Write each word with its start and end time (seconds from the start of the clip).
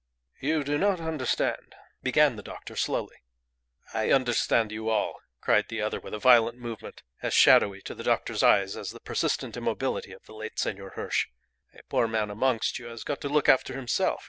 "You 0.39 0.63
do 0.63 0.79
not 0.79 0.99
understand," 0.99 1.75
began 2.01 2.35
the 2.35 2.41
doctor, 2.41 2.75
slowly. 2.75 3.17
"I 3.93 4.09
understand 4.09 4.71
you 4.71 4.89
all!" 4.89 5.21
cried 5.41 5.67
the 5.69 5.79
other 5.83 5.99
with 5.99 6.15
a 6.15 6.17
violent 6.17 6.57
movement, 6.57 7.03
as 7.21 7.35
shadowy 7.35 7.83
to 7.83 7.93
the 7.93 8.01
doctor's 8.03 8.41
eyes 8.41 8.75
as 8.75 8.89
the 8.89 8.99
persistent 8.99 9.57
immobility 9.57 10.11
of 10.13 10.25
the 10.25 10.33
late 10.33 10.57
Senor 10.57 10.93
Hirsch. 10.95 11.27
"A 11.75 11.83
poor 11.87 12.07
man 12.07 12.31
amongst 12.31 12.79
you 12.79 12.87
has 12.87 13.03
got 13.03 13.21
to 13.21 13.29
look 13.29 13.47
after 13.47 13.75
himself. 13.75 14.19